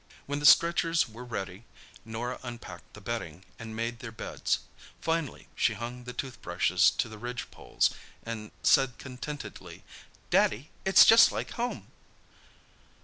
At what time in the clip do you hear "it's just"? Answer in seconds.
10.85-11.31